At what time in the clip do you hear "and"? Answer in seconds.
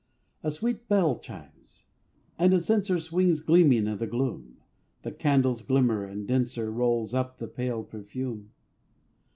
2.39-2.55, 6.05-6.27